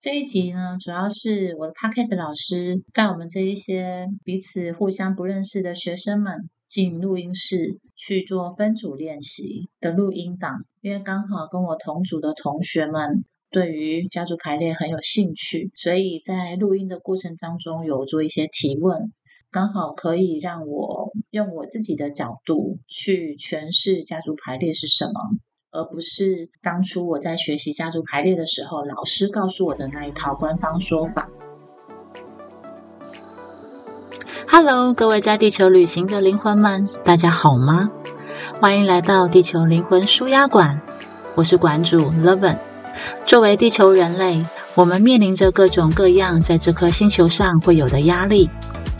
[0.00, 19.12] 这一集呢，主要是我的 podcast 老师带我们这一些彼此互相不认识的学生们进录音室去做分组练习的录音档，因为刚好跟我同组的同学们对于家族排列很有兴趣，所以在录音的过程当中有做一些提问，
[19.50, 25.12] 刚好可以让我用我自己的角度去诠释家族排列是什么。
[25.72, 31.28] 而不是当初我在学习家族排列的时候，老师告诉我的那一套官方说法。
[34.48, 37.88] Hello，各位在地球旅行的灵魂们，大家好吗？
[38.60, 40.80] 欢迎来到地球灵魂舒压馆，
[41.36, 42.58] 我是馆主 Leven。
[43.24, 48.50] 作为地球人类，我们面临着各种各样在这颗星球上会有的压力。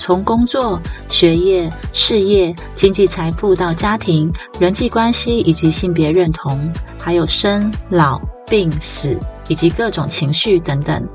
[0.01, 8.19] 从工作、学业、事业、经济财富到家庭、人际关系以及性别认同，还有生老
[8.49, 11.07] 病死以及各种情绪等等，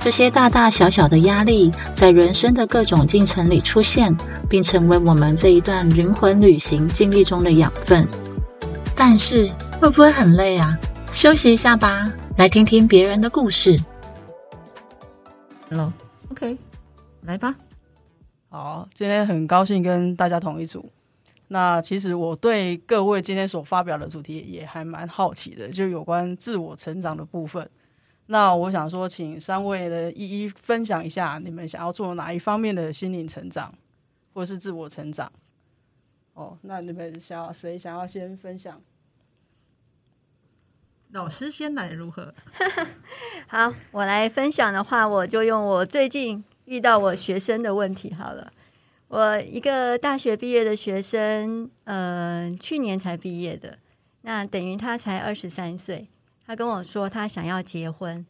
[0.00, 4.14] 这些大大小小的压力在人生的各种进程里出现，
[4.48, 8.06] 并成为我们这一段灵魂旅行经历中的养分。
[8.96, 9.48] 但是
[9.80, 10.76] 会不会很累啊？
[11.12, 13.78] 休息一下吧，来听听别人的故事。
[15.70, 16.58] Hello，OK，
[17.22, 17.54] 来吧。
[18.54, 20.88] 好，今天很高兴跟大家同一组。
[21.48, 27.68] 那其实我对各位今天所发表的主题也还蛮好奇的，就有关自我成长的部分。
[28.26, 33.74] 那我想说，请三位的一一分享一下，你们想要做哪一方面的心灵成长，
[34.32, 35.32] 或者是自我成长？
[36.34, 38.80] 哦，那你们想要谁想要先分享？
[41.10, 42.32] 老师先来如何？
[43.48, 46.44] 好，我来分享的话，我就用我最近。
[46.66, 48.52] 遇到我学生的问题好了，
[49.08, 53.78] 我一个大学毕业的学生，呃，去年才毕业的，
[54.22, 56.08] 那等于他才二十三岁。
[56.46, 58.24] 他跟我说他想要结婚，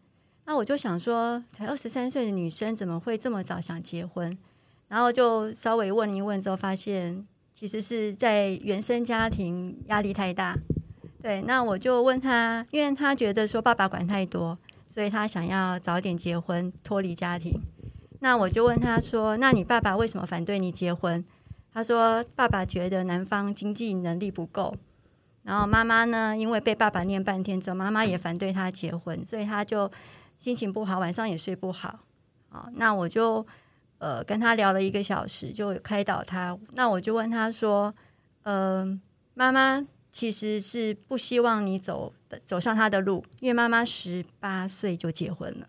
[0.44, 4.36] 那我就想说，才二十三岁的女生怎么会这么早想结婚？
[4.88, 10.56] 然后就稍微问一问之后，发现其实是在原生家庭压力太大。
[11.22, 14.56] 对，那我就问他，因为他觉得说爸爸管太多，
[14.90, 17.58] 所以他想要早点结婚，脱离家庭。
[18.24, 21.22] 那我就问他说：“那你爸爸为什么反对你结婚？”
[21.70, 24.74] 他说：“爸爸觉得男方经济能力不够，
[25.42, 29.92] 然后妈妈呢，因为被爸爸念半天之后，妈妈也反对他结婚，所以他就
[30.38, 32.00] 心情不好，晚上也睡不好。”
[32.48, 33.46] 啊，那我就
[33.98, 36.58] 呃跟他聊了一个小时，就开导他。
[36.72, 37.94] 那我就问他说
[38.44, 38.98] ：“呃，
[39.34, 42.10] 妈妈其实是不希望你走
[42.46, 45.68] 走上他的路，因为妈妈十八岁就结婚了。”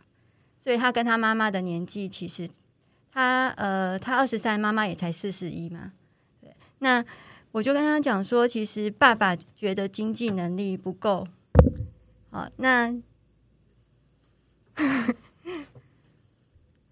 [0.66, 2.50] 所以他跟他妈妈的年纪，其实
[3.14, 5.94] 他呃，他二十三，妈妈也才四十一嘛。
[6.42, 7.06] 对，那
[7.52, 11.28] 我就跟他讲说，其实爸爸觉得经济能力不够。
[12.32, 12.92] 好，那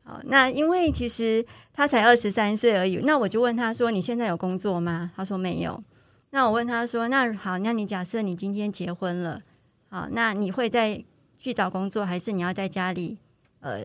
[0.03, 2.97] 好，那因为其实他才二十三岁而已。
[2.97, 5.83] 那我就问他说：“你现在有工作吗？”他说没有。
[6.29, 9.41] 那我问他说：“那好，那你假设你今天结婚了，
[9.89, 11.03] 好，那你会再
[11.39, 13.17] 去找工作，还是你要在家里？”
[13.63, 13.79] 呃，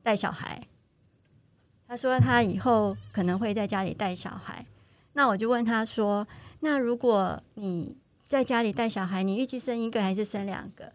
[0.00, 0.64] 带小孩，
[1.88, 4.64] 他说他以后可能会在家里带小孩。
[5.14, 6.24] 那我就问他说
[6.60, 7.96] ：“那如果你
[8.28, 10.92] 在家里带小孩，你预计生一个还是生两个？”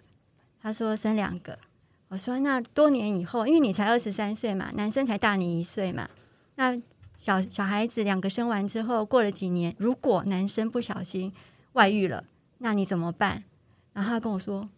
[0.63, 1.59] 他说生两个。
[2.07, 6.09] 我说那多年以后，因为你才二十三岁嘛，男生才大你一岁嘛。
[6.55, 6.81] 那
[7.19, 11.33] 小小孩子两个生完之后，过了几年，如果男生不小心
[11.73, 12.23] 外遇了，
[12.59, 13.43] 那你怎么办？
[13.91, 14.69] 然后他跟我说：“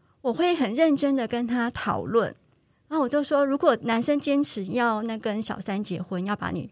[0.22, 2.34] 我会很认真的跟他讨论。”
[2.90, 6.68] 然后我就说，如果男生坚持要那跟小三结婚，要把你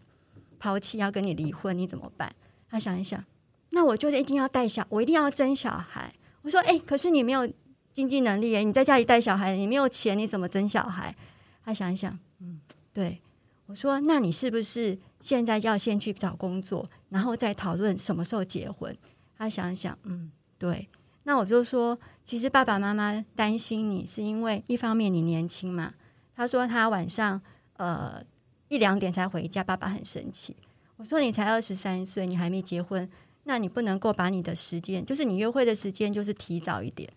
[0.59, 2.29] 抛弃，要跟你离婚，你怎么办？
[2.69, 3.23] 他想一想，
[3.69, 6.13] 那我就一定要带小，我一定要争小孩。
[6.41, 7.49] 我说，哎，可是你没有
[7.93, 11.15] 经济能力，哎，你在家里带小孩，你没有钱，你怎么争小孩？
[11.63, 12.59] 他想一想，嗯，
[12.91, 13.21] 对。
[13.67, 18.93] 我说，那你是不是现在要先去找工作，然后再讨论什么时候结婚？
[19.37, 20.89] 他想一想，嗯，对。
[21.23, 25.93] 那我就说，其实爸爸妈妈担心你，是因为一方面你年轻嘛。
[26.39, 27.41] 他说他晚上
[27.75, 28.23] 呃
[28.69, 30.55] 一两点才回家，爸爸很生气。
[30.95, 33.09] 我说你才二十三岁，你还没结婚，
[33.43, 37.09] 那你不能够把你的时间，就是你约会的时间，就是提早一点，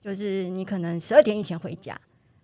[0.00, 1.94] 就是你可能十二点以前回家。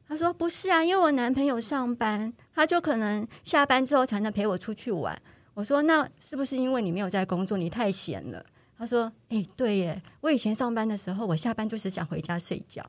[0.07, 5.19] 他说不是啊，因为我男朋友上班，他就可能下班之后才能陪我出去玩。
[5.55, 8.45] 我说那是不是因为你没有在工作，你太闲了？
[8.77, 12.85] 他说哎对耶，我以前上班的时候，我下班就是想回家睡觉。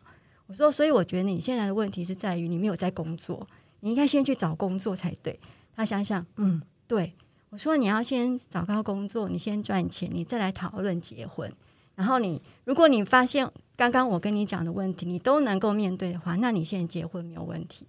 [0.48, 3.48] 我说，所以我觉得你现在的问题是在于你没有在工作，
[3.82, 5.40] 你应该先去找工作才对。
[5.76, 7.14] 他想想，嗯，对。
[7.50, 11.50] 我说你要先找到工作，你先赚钱，你再来讨论结婚。
[11.96, 17.88] 然后你，如果你发现刚刚我跟你讲的问题你都能够面对的话，那你现在结婚没有问题。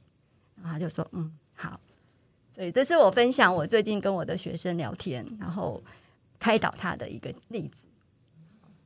[0.55, 1.81] 然后他就说嗯好，
[2.55, 5.83] 对，这是我分享我最近跟我的学生聊天，然后
[6.39, 7.88] 开导他的一个例子。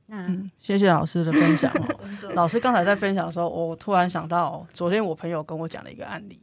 [0.07, 2.01] 那、嗯，谢谢老师的分享哦。
[2.35, 6.41] 老师刚才在分享的时候，我突然想到，昨天我朋友跟我讲了一个案例。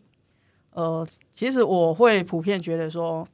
[0.72, 3.28] 呃，其实我会普遍觉得说，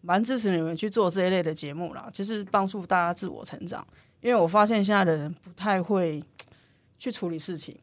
[0.00, 3.86] 蛮支持你们去做这一类的节目啦，就是帮助大家自我成长。
[4.20, 6.22] 因为我发现现在的人不太会
[6.98, 7.76] 去处理事情，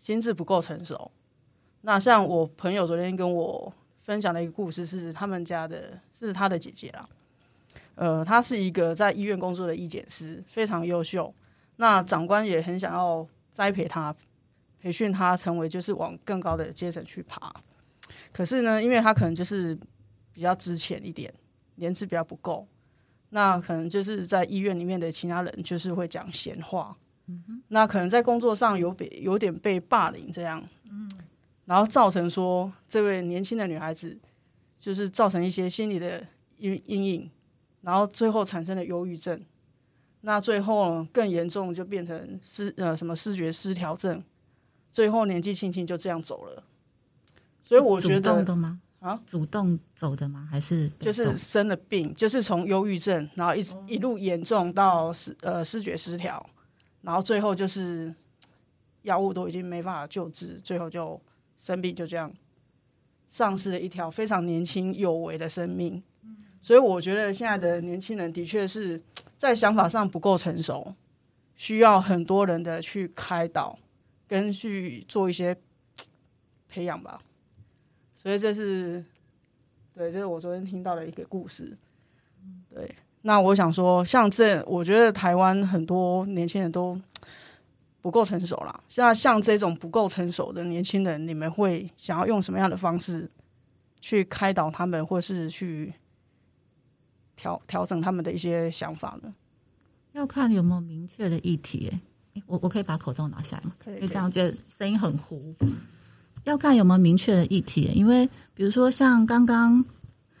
[0.00, 1.10] 心智不够成熟。
[1.82, 7.06] 那像我朋友昨天跟我分享的一个故事，是他们家的，是他的姐姐啦。
[7.98, 11.34] 呃，他是一个在医院工作的医检师，非常优秀。
[11.76, 14.14] 那长官也很想要栽培他，
[14.80, 17.52] 培训他成为就是往更高的阶层去爬。
[18.32, 19.76] 可是呢，因为他可能就是
[20.32, 21.32] 比较之前一点，
[21.74, 22.64] 年资比较不够，
[23.30, 26.96] 那可能就是在医院里面的其他人就是会讲闲话。
[27.66, 31.10] 那可能在工作上有被有点被霸凌这样，嗯
[31.64, 34.16] 然后造成说这位年轻的女孩子
[34.78, 36.24] 就是造成一些心理的
[36.58, 37.30] 阴阴影。
[37.88, 39.42] 然后最后产生了忧郁症，
[40.20, 44.22] 那最后更严重就变成失呃什么视觉失调症，
[44.92, 46.62] 最后年纪轻轻就这样走了。
[47.62, 48.78] 所以我觉主动得的吗？
[49.00, 50.46] 啊，主动走的吗？
[50.50, 56.44] 还是就是生了病，就是从忧郁症，然后一直一路严重到视呃视觉失调，
[57.00, 58.14] 然后最后就是
[59.00, 61.18] 药物都已经没办法救治，最后就
[61.56, 62.30] 生病，就这样
[63.30, 66.02] 丧失了一条非常年轻有为的生命。
[66.60, 69.00] 所以我觉得现在的年轻人的确是
[69.36, 70.94] 在想法上不够成熟，
[71.56, 73.78] 需要很多人的去开导，
[74.26, 75.56] 跟去做一些
[76.68, 77.20] 培养吧。
[78.14, 79.02] 所以这是
[79.94, 81.76] 对，这是我昨天听到的一个故事。
[82.74, 87.00] 对，那我想说，像这，我觉得台湾很多年轻人都
[88.00, 88.80] 不够成熟啦。
[88.88, 93.30] 像像这种不够成熟的年轻人，你们会想要用什么样的方式
[94.00, 95.92] 去开导他们，或是去
[97.38, 99.32] 调调整他们的一些想法呢？
[100.12, 101.90] 要看有没有明确的议题、
[102.46, 103.72] 我我可以把口罩拿下来吗？
[103.78, 105.54] 可以因为这样觉得声音很糊。
[106.44, 109.84] 要看有没有明确的议题、欸因为比如说像刚刚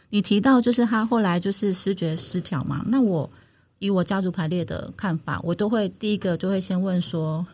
[0.08, 2.82] 你提到，就是他后来就是视觉失调嘛。
[2.88, 3.30] 那我
[3.78, 7.46] 以我家族排列的看法，我都会第一个就会先问说，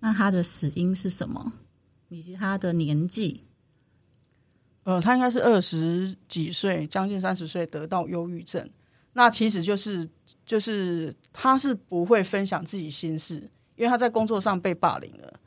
[0.00, 1.52] 那他的死因是什么，
[2.08, 3.42] 以及他的年纪。
[4.84, 8.68] 呃，他应该是二十几岁，将近三十岁得到忧郁症。
[9.20, 10.08] 那其实就是
[10.46, 13.34] 就是他是不会分享自己心事，
[13.76, 15.40] 因为他在工作上被霸凌了，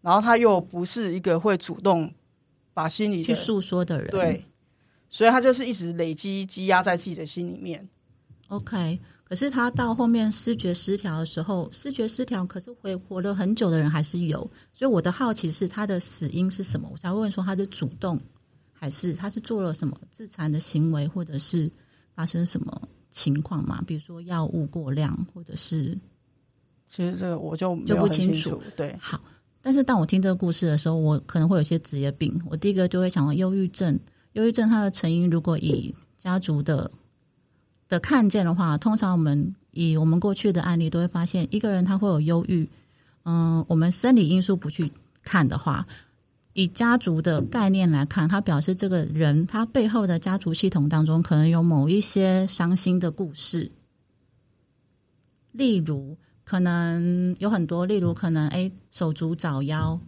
[0.00, 2.10] 然后他又不是一个会主动
[2.72, 4.46] 把心里去诉说的人，对，
[5.10, 7.86] 所以他就是一直累积积压在自己的心里面。
[8.48, 16.88] OK，可是他到后面视觉失调的时候，视觉失调可是会活了很久的人还是有，所以我的好奇是他的死因是什么？
[16.90, 18.18] 我才会问说他是主动
[18.72, 21.70] 还是他是做了什么自残的行为，或者是
[22.14, 23.82] 发生什么情况嘛？
[23.86, 25.98] 比如说药物过量，或者是
[26.88, 29.20] 其实这个我就就不清楚对，好。
[29.62, 32.40] 但是当我听这个故事的时候，我可能会有些职业病。
[32.46, 33.98] 我第一个就会想到忧郁症，
[34.32, 36.90] 忧郁症它的成因如果以家族的
[37.86, 42.66] 的看见的话，通常我们以我们过去的案例都会发现，一个人他会有忧郁，
[43.24, 44.90] 嗯，我们生理因素不去
[45.22, 45.86] 看的话，
[46.52, 53.72] 以家族的概念来看，它表示这个人他背后的家族系统当中可能有某一些伤心的故事，
[55.52, 60.00] 例如可能有很多，例如可能哎手足早夭，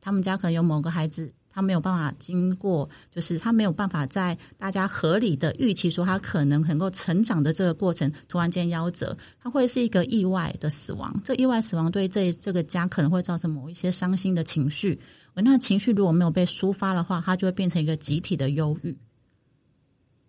[0.00, 1.32] 他们家可能有某个孩子。
[1.50, 11.20] 他没有办法经过，就是他没有办法在大家合理的预期说他可能能够成长的这个过程，突然间夭折，他会是一个意外的死亡。
[11.24, 15.00] 这意外死亡对这这个家可能会造成某一些伤心的情绪，
[15.42, 18.96] 那情绪如果没有被抒发的话，它就会变成一个集体的忧郁，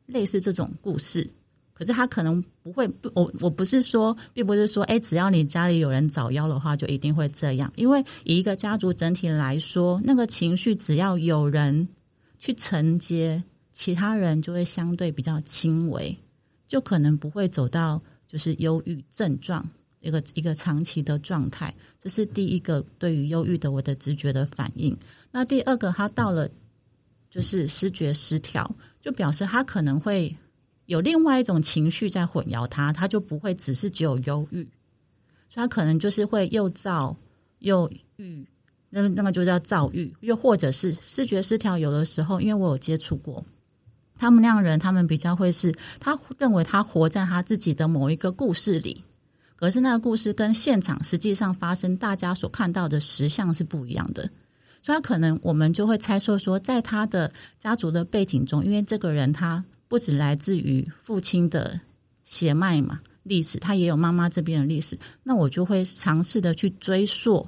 [0.06, 1.30] 类似这种故事。
[1.74, 7.72] 可是他可能不会，不我我不是说，并不是说，哎，只要你家里有人早夭的话，就一定会这样。
[7.78, 11.88] 因为以一个家族整体来说，那个情绪只要有人
[12.38, 16.14] 去承接，其他人就会相对比较轻微，
[16.68, 19.66] 就可能不会走到就是忧郁症状
[20.02, 21.74] 一个一个长期的状态。
[22.00, 24.98] 这是第一个对于忧郁的我的直觉的反应。
[25.32, 26.50] 那第二个，他到了
[27.30, 30.36] 就是视觉失调，就表示他可能会。
[30.86, 34.64] 有另外一种情绪在混淆他，他就不会只是只有忧郁，
[35.48, 37.16] 所以他可能就是会又躁
[37.60, 37.88] 又
[38.18, 38.44] 郁，
[38.90, 41.78] 那那个就叫躁郁，又或者是视觉失调。
[41.78, 43.46] 有的时候，因为我有接触过
[44.18, 49.04] 他们那样人，他们比较会是，他认为他活在他自己的某一个故事里，
[49.60, 54.30] 可是那个故事跟现场实际上发生大家所看到的实相是不一样的，
[54.82, 61.82] 所以可能我们就会猜测说，在他的家族的背景中，因为这个人他不只来自于父亲的
[62.24, 67.46] 血脉嘛历史，他也有妈妈这边的历史，那我就会尝试的去追溯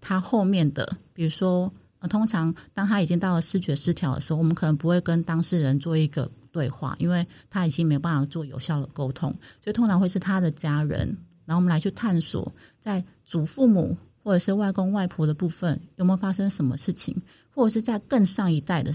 [0.00, 1.72] 他后面的，比如说，
[2.10, 9.30] 通常当他已经到了视觉失调的时候，我们可能不会跟当事人做一个对话，因为他已经没有办法做有效的沟通，
[9.62, 11.16] 所以通常会是他的家人，
[11.46, 13.96] 然后我们来去探索在祖父母。
[14.26, 17.14] 或者是外公外婆的部分有没有发生什么事情，
[17.54, 18.90] 或者是在更上一代的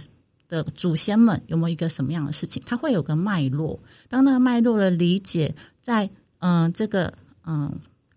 [0.47, 2.59] 的祖先们有没有一个什么样的事情？
[2.65, 3.79] 它会有个脉络。
[4.07, 7.13] 当那个脉络的理解，在嗯这个
[7.45, 7.71] 嗯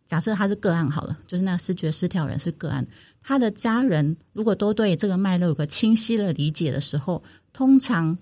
[0.07, 2.87] 假设他是个案好了，就是那视觉失调人是个案，
[3.21, 7.23] 他的家人如果都对这个脉络有个清晰的理解的时候，
[7.53, 8.17] 通常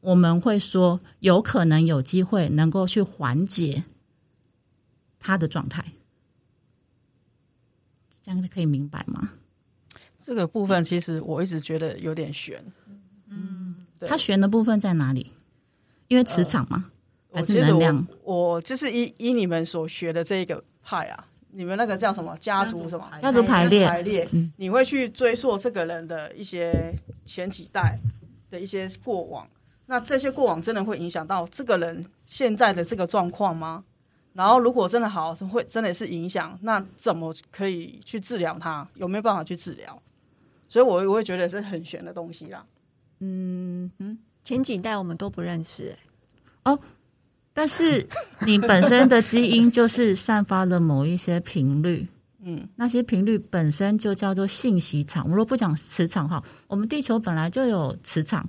[0.00, 3.82] 我们会说有可能有机会能够去缓解
[5.22, 5.84] 他的状态。
[8.22, 9.30] 这样子可以明白吗？
[10.20, 12.64] 这个部分其实我一直觉得有点悬。
[13.28, 15.32] 嗯，它悬的部分在哪里？
[16.08, 16.90] 因为磁场吗？
[17.32, 18.06] 还是能量？
[18.22, 24.28] 我就是依依你们所学的这个派啊，你们那个叫什么家族什么家族排列排列？
[24.56, 27.98] 你会去追溯这个人的一些前几代
[28.50, 29.48] 的一些过往，
[29.86, 33.82] 那这些过往真的会影响到这个人现在的这个状况吗？
[34.34, 38.88] 然后，如果真的好，会真的是影响，那怎么可以去治疗它？
[38.94, 40.02] 有没有办法去治疗？
[40.70, 42.64] 所以，我我会觉得是很玄的东西啦。
[43.20, 45.94] 嗯嗯，前几代我们都不认识
[46.64, 46.78] 哦，
[47.52, 48.06] 但是
[48.46, 52.08] 你本身的基因就是散发了某一些频率，
[52.42, 55.24] 嗯，那些频率本身就叫做信息场。
[55.24, 58.48] 我们如果不讲磁场哈，我们地球本来就有磁场，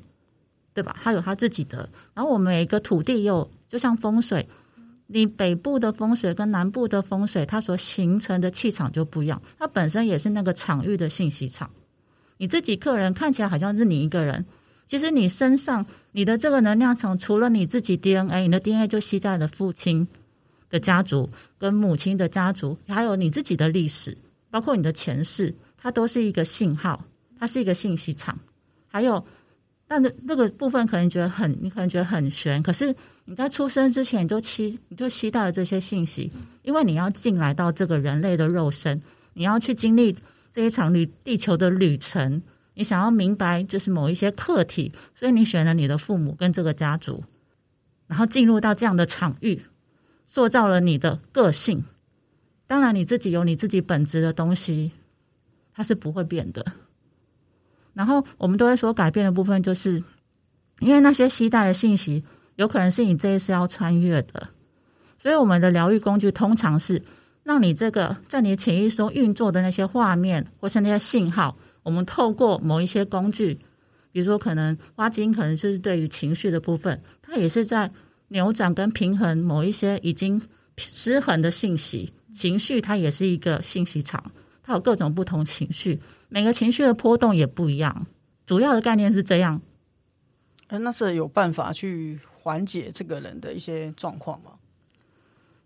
[0.73, 0.95] 对吧？
[1.03, 4.47] 它有它自己的，然后我们每一个土地又就像风水。
[5.13, 9.39] 你北部的风水跟南部的风水，它所形成的气场就不一样。
[9.59, 11.69] 它本身也是那个场域的信息场。
[12.37, 14.45] 你自己个人看起来好像是你一个人，
[14.87, 20.07] 其实你身上你的这个能量场，除了你自己 DNA，你的 DNA 就吸在了父亲
[20.71, 21.29] 的家族
[21.59, 24.17] 跟母亲的家族，还有你自己的历史，
[24.49, 27.05] 包括你的前世，它都是一个信号，
[27.39, 28.39] 它是一个信息场。
[28.87, 29.23] 还有，
[29.93, 32.95] 但那那个部分可能觉得很，你可能觉得很悬，可是。
[33.25, 36.29] 你在出生之前，你就期你就期待了这些信息，
[36.61, 39.01] 因为你要进来到这个人类的肉身，
[39.33, 40.13] 你要去经历
[40.51, 42.41] 这一场旅地球的旅程，
[42.73, 47.23] 你想要明白就是某一些课题，所以你选了你的父母跟这个家族，
[48.07, 49.61] 然后进入到这样的场域，
[50.25, 51.85] 塑造了你的个性。
[52.67, 54.91] 当然，你自己有你自己本质的东西，
[55.73, 56.65] 它是不会变的。
[57.93, 60.03] 然后我们都会说改变的部分，就是
[60.79, 62.23] 因为那些期待的信息。
[62.55, 64.47] 有可能是你这一次要穿越的，
[65.17, 67.01] 所以我们的疗愈工具通常是
[67.41, 73.55] 让你这个在你潜意识中运作的那些画面或是那些信号，我们透过某一些工具，
[74.11, 77.89] 比如说可能花精，可能就是对于情绪的部分，它也是在
[78.27, 80.39] 扭转跟平衡某一些已经
[80.77, 82.13] 失衡的信息。
[82.31, 84.23] 情绪它也是一个信息场，
[84.61, 85.99] 它有各种不同情绪，
[86.33, 88.07] 每个情绪的波动也不一样。
[88.45, 89.61] 主要的概念是这样。
[90.67, 92.19] 哎，那是有办法去。
[92.43, 94.51] 缓解这个人的一些状况吗？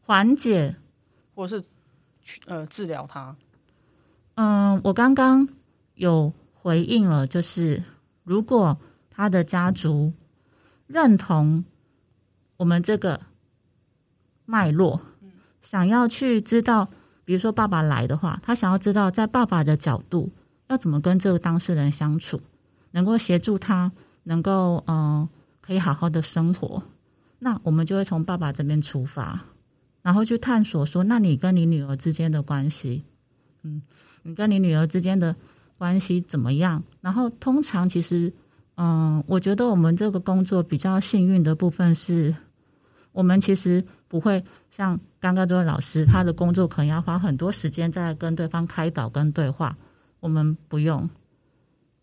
[0.05, 0.75] 缓解，
[1.33, 1.59] 或是
[2.21, 3.35] 去呃治疗他？
[4.35, 5.49] 嗯，我刚刚
[5.95, 7.81] 有回应了，就是
[8.23, 8.77] 如果
[9.09, 10.13] 他的家族
[10.85, 11.65] 认同
[12.57, 13.19] 我们这个
[14.45, 15.01] 脉络，
[15.63, 16.87] 想要去知道，
[17.25, 20.29] 比如说爸爸来的话，他想要知道在爸爸的角度
[20.67, 22.39] 要怎么跟这个当事人相处，
[22.91, 23.91] 能够协助他，
[24.23, 25.27] 能够嗯。
[25.59, 26.81] 可以好好的生活，
[27.39, 29.37] 那我们就会从爸爸这边出发，
[30.01, 33.03] 然后去探索说，那你跟你女儿之间的关系，
[33.63, 33.81] 嗯，
[34.23, 35.35] 你跟你女儿之间的
[35.77, 36.81] 关系怎么样？
[37.01, 38.31] 然后通常其实，
[38.77, 42.33] 嗯，我觉得我们这个工作比较幸运的部分是，
[43.11, 49.75] 我们其实不会像刚刚这位老师，他的工作可能要花很多时间在跟对方开导跟对话，
[50.27, 51.09] 我们不用，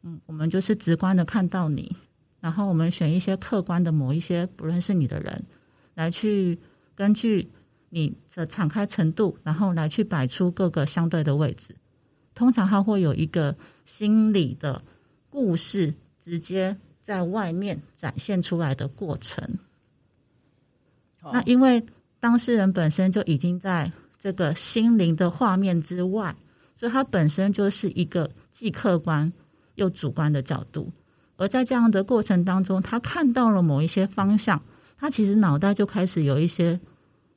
[0.00, 1.94] 嗯，我们就是直观的看到你。
[2.40, 5.44] 然后我们选一些客观的某一些不认识你的人，
[5.92, 6.58] 来去
[6.94, 7.46] 根据
[7.90, 11.76] 你的敞开程度，然后来去摆出各个相对的位置。
[12.34, 13.54] 通常他会有一个
[13.84, 14.80] 心理的
[15.28, 19.46] 故事，直接在外面展现出来的过程。
[21.20, 21.84] 那因为
[22.20, 26.34] 当事人本身就已经在这个心灵的画面之外，
[26.74, 29.32] 所以它本身就是一个既客观
[29.76, 30.92] 又主观的角度。
[31.36, 34.62] 而在这样的过程当中，他看到了某一些方向，
[34.96, 36.78] 他其实脑袋就开始有一些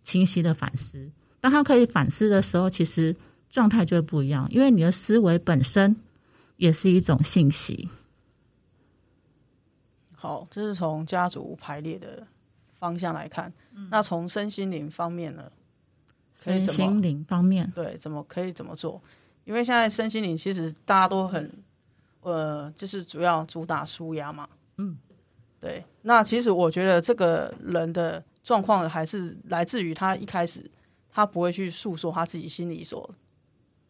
[0.03, 1.09] 清晰的反思。
[1.39, 3.15] 当他可以反思的时候，其实
[3.49, 5.95] 状态就会不一样，因为你的思维本身
[6.57, 7.89] 也是一种信息。
[10.13, 12.25] 好，这是从家族排列的
[12.79, 13.51] 方向来看。
[13.89, 15.51] 那从身心灵方面呢？
[16.43, 19.01] 可以身怎么心灵方面，对，怎么可以怎么做？
[19.47, 21.49] 因为现在身心灵其实大家都很，
[22.19, 24.45] 呃，就是主要主打舒压嘛。
[24.77, 24.97] 嗯，
[25.57, 25.81] 对。
[26.01, 30.69] 那其实我觉得这个人的状况还是来自于他一开始
[31.09, 33.09] 他不会去诉说他自己心里所，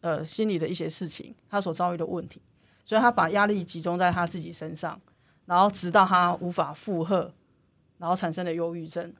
[0.00, 2.40] 呃，心里的一些事情，他所遭遇的问题，
[2.84, 5.00] 所以他把压力集中在他自己身上，
[5.44, 7.32] 然后直到他无法负荷，
[7.98, 9.12] 然后产生了忧郁症。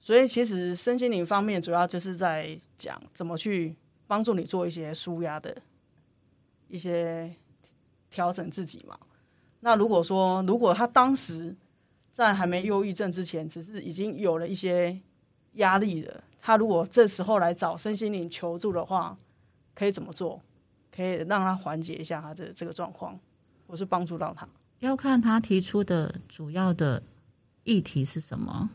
[0.00, 3.76] 所以其实身心灵方面主要就是在讲怎么去
[4.08, 5.56] 帮助你做一些舒压的
[6.66, 7.32] 一些
[8.10, 8.98] 调整自己嘛。
[9.60, 11.54] 那如果说如果他当时
[12.12, 14.98] 在还没忧郁症之前，只是已经有了一些
[15.52, 19.16] 压力了，他如果这时候来找身心灵求助的话，
[19.74, 20.40] 可以怎么做？
[20.90, 23.16] 可以让他缓解一下他的这个状况，
[23.68, 24.48] 或是帮助到他。
[24.80, 27.00] 要看他提出的主要的
[27.62, 28.70] 议题是什么。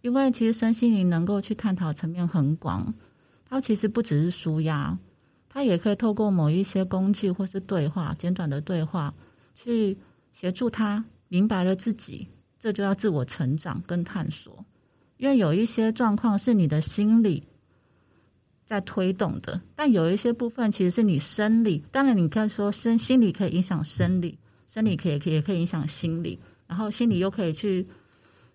[0.00, 2.92] 因为其实身心灵能够去探讨层面很广，
[3.52, 4.98] 它其实不只是舒压，
[5.46, 9.12] 它也可以透过某一些工具或是对话，简短的对话，
[9.54, 9.94] 去
[10.30, 12.26] 协助他明白了自己，
[12.58, 14.64] 这就要自我成长跟探索。
[15.18, 17.46] 因为有一些状况是你的心理
[18.64, 21.84] 在推动的，但有一些部分其实是你生理。
[21.92, 27.86] 当然，你可以说身心理可以影响生理，生理可以可以也可以影响心理，然后心理又可以去。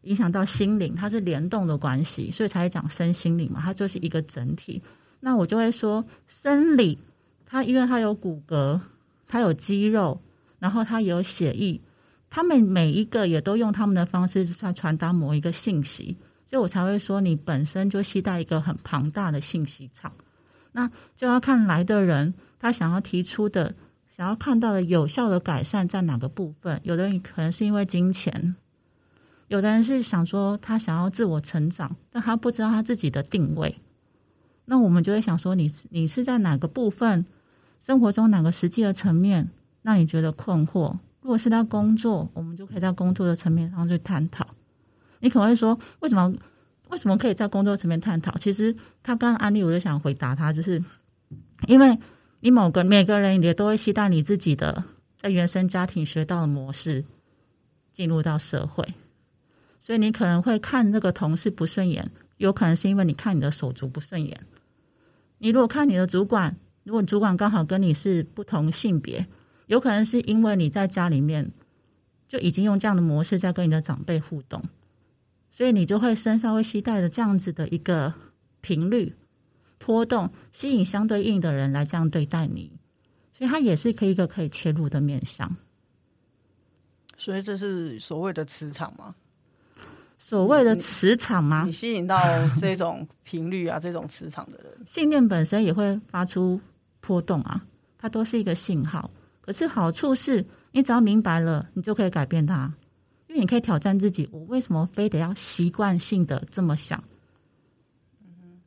[0.07, 4.81] 影响到心灵，它是联动的关系，所以才讲身心灵嘛，它就是一个整体。
[5.19, 6.97] 那我就会说，生理
[7.45, 8.79] 它因为它有骨骼，
[9.27, 10.19] 它有肌肉，
[10.59, 11.81] 然后它有血液，
[12.29, 20.11] 他们每一个也都用他们的方式在传达某一个信息，所以我才会说，你本身就携带一个很庞大的信息场。
[20.71, 23.73] 那就要看来的人他想要提出的、
[24.15, 26.79] 想要看到的有效的改善在哪个部分。
[26.83, 28.55] 有的人可能是因为金钱。
[29.47, 33.77] 有的人是想说他想要自我成长，但他不知道他自己的定位。
[34.65, 37.25] 那我们就会想说，你你是在哪个部分
[37.79, 39.49] 生活中哪个实际的层面
[39.81, 40.97] 让你觉得困惑？
[41.21, 44.45] 如果是在工作，我们就可以在工作的层面上去探讨。
[45.19, 46.33] 你可能会说，为什么
[46.89, 48.37] 为什么可以在工作层面探讨？
[48.37, 50.83] 其实他刚刚案例，我就想回答他，就是
[51.67, 51.97] 因为
[52.41, 54.83] 你某个每个人也都会期待你自己的
[55.15, 57.05] 在原生家庭学到的模式
[57.93, 58.85] 进入到社会。
[59.79, 64.45] 所以你可能会看那个同事不顺眼，有可能是因为你看你的手足不顺眼。
[65.39, 69.27] 你如果看你的主管，如果主管刚好跟你是不同性别，
[69.67, 71.51] 有可能是因为你在家里面
[72.27, 74.63] 就已经用这样的模式在跟你的长辈互动，
[75.51, 78.13] 所以你就会身上会携带着这样子的一个
[78.61, 79.15] 频率
[79.77, 82.71] 波动，吸引相对应的人来这样对待你。
[83.33, 85.55] 所以它也是可以一个可以切入的面向。
[87.15, 89.13] 所以这是所谓的磁场吗？
[90.27, 91.63] 所谓的磁场吗？
[91.65, 92.19] 你吸引到
[92.59, 96.59] 这种频率啊，这种磁场的人，信念本身也会发出
[96.99, 97.63] 波动啊，
[97.97, 99.09] 它都是一个信号。
[99.39, 102.73] 可是好处是你只要明白了，你就可以改变它，
[103.27, 107.01] 因为你可以挑战自己：我为什么非得要习惯性的这么想？
[108.19, 108.59] 嗯，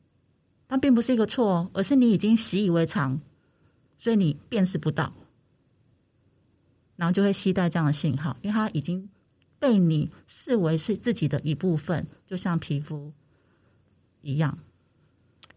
[0.66, 3.20] 它并不是一个错，而是你已经习以为常，
[3.98, 5.12] 所以你辨识不到，
[6.96, 9.06] 然后就会期待这样的信号，因为它已经。
[9.60, 13.12] 被你视为是自己的一部分，就像皮肤
[14.22, 14.58] 一样。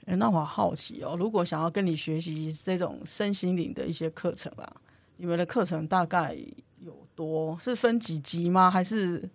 [0.06, 4.72] 哎，那我好奇哦，如果想要跟你学习这种身心灵的一些课程啊，
[5.16, 6.38] 你们的课程大概
[6.82, 7.58] 有多？
[7.62, 8.70] 是分几级吗？
[8.70, 9.28] 还是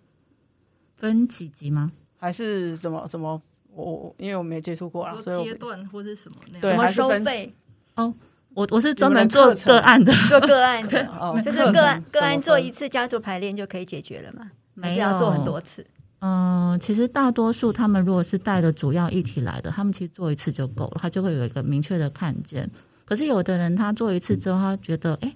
[0.95, 1.91] 分几级吗？
[2.17, 3.41] 还是怎么怎么？
[3.71, 6.61] 我因为我没接触过啊，所以阶段或者什么那样？
[6.61, 7.51] 对，怎么收费？
[7.95, 8.13] 哦。
[8.55, 14.51] 我我是专门做个案的，做个案的，哦就是个案个案做一次家族排练就可以解决了嘛？
[14.79, 15.85] 没有要做很多次。
[16.19, 22.69] 嗯，其实大多数他们如果是带着主要议题来的，他们其实做一次就够了，他就会有一个明确的看见。
[23.05, 25.33] 可是有的人他做一次之后，他觉得哎，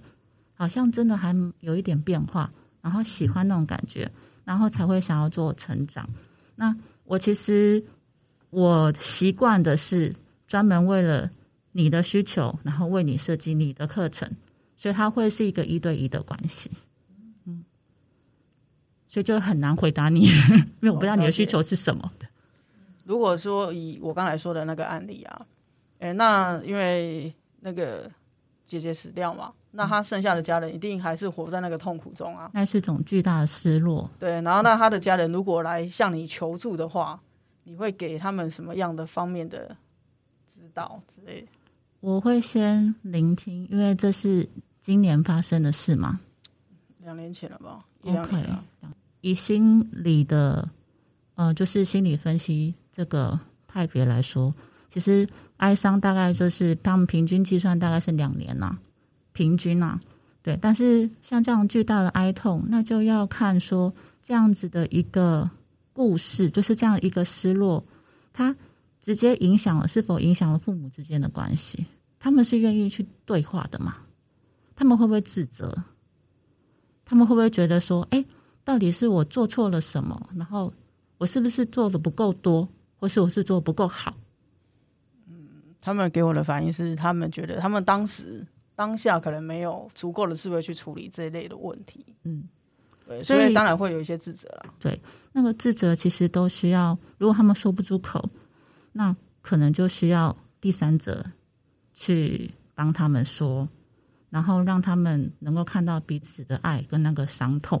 [0.54, 2.50] 好像真的还有一点变化，
[2.82, 4.10] 然后喜欢那种感觉，
[4.44, 6.08] 然后才会想要做成长。
[6.54, 7.82] 那我其实
[8.50, 10.14] 我习惯的是
[10.46, 11.30] 专门为了。
[11.76, 14.30] 你的需求，然后为你设计你的课程，
[14.76, 16.70] 所以它会是一个一对一的关系，
[19.14, 20.22] 所以就很难回答你，
[20.82, 22.26] 因为我不知道你的需求是什么的。
[23.04, 25.46] 如果说以我刚才说的那个案例啊，
[26.00, 28.10] 哎，那因为那个
[28.66, 34.10] 姐姐死掉嘛，那她剩下的家人一定还是活在那个痛苦中啊，那是一种巨大的失落。
[34.18, 37.20] 对，然后那他的家人如果来向你求助的话，
[37.62, 39.76] 你会给他们什么样的方面的
[40.52, 41.46] 指导之类的？
[42.00, 44.48] 我会先聆听，因为这是
[44.80, 46.18] 今年发生的事嘛？
[46.98, 48.64] 两年前了吧，一两年了。
[49.24, 50.68] 以心理的，
[51.34, 54.54] 呃，就是心理分析这个派别来说，
[54.90, 58.76] 其实哀伤大概就是他们平均计算大概是两年呐，
[59.32, 59.98] 平均呐，
[60.42, 60.58] 对。
[60.60, 63.90] 但是像这样巨大的哀痛，那就要看说
[64.22, 65.50] 这样子的一个
[65.94, 67.82] 故事，就是这样一个失落，
[68.34, 68.54] 它
[69.00, 71.86] 直接影响了是否影响了父母之间的关系？
[72.20, 73.96] 他们是愿意去对话的吗？
[74.76, 75.82] 他们会不会自责？
[77.06, 78.22] 他们会不会觉得说，哎？
[78.64, 80.30] 到底是我做错了什么？
[80.34, 80.72] 然后
[81.18, 84.16] 我是不是做的不够多，或是我是做不够好？
[85.28, 85.46] 嗯，
[85.80, 92.04] 他们给我的反应是，他们觉得他们当时当下可能没有足够的智慧去处理这一类的问题。
[92.24, 92.48] 嗯，
[93.06, 94.74] 对，所以当然会有一些自责了。
[94.80, 94.98] 对，
[95.32, 98.28] 那个自责其实都需要，如果他们说不出口，
[98.92, 101.24] 那可能就需要第三者
[101.92, 103.68] 去帮他们说，
[104.30, 107.80] 然后让他们能够看到彼此的爱跟那个伤痛。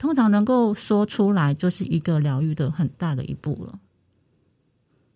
[0.00, 3.78] 通常能够说出来，就是一个疗愈的很大的一步了。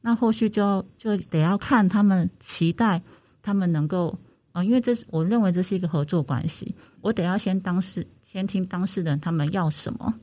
[0.03, 3.01] 那后续就就得要看他们期待，
[3.41, 4.19] 他们能够
[4.53, 10.21] 啊，因为这是我认为这是一个合作关系，我得要先当事，先听当事人他们要什么，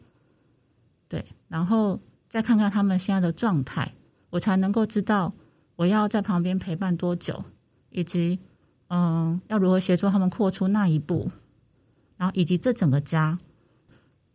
[1.08, 3.92] 对，然后再看看他们现在的状态，
[4.30, 5.34] 我才能够知道
[5.76, 7.44] 我要在旁边陪伴多久，
[7.90, 8.38] 以及
[8.90, 11.32] 嗯，要如何协助他们扩出那一步，
[12.16, 13.40] 然后以及这整个家。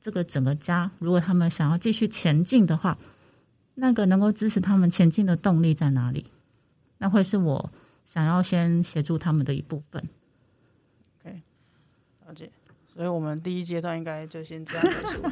[0.07, 2.97] 这个整个家，如果他们想要继续前进的话，
[3.75, 6.27] 那个能够支持他们前进的动力在哪里？
[6.99, 7.73] 那会是我
[8.05, 10.01] 想要先协助他们的一部分。
[11.25, 11.43] OK，
[12.25, 12.49] 了解。
[12.95, 15.25] 所以我们第一阶段应该就先这样结束。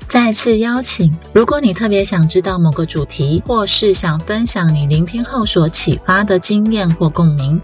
[0.10, 7.60] 再次邀请，如果你特别想知道某个主题，或是想分享你聆听后所启发的经验或共鸣。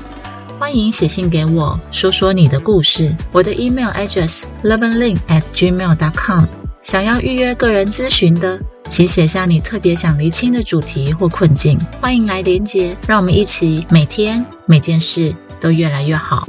[0.58, 3.16] 欢迎写信给我，说说你的故事。
[3.30, 6.44] 我的 email address loveandlin at gmail dot com。
[6.82, 11.78] 想要预约个人咨询的，请写下你特别想厘清的主题或困境。
[12.00, 16.44] 欢迎来连接，让我们一起每天每件事都越来越好。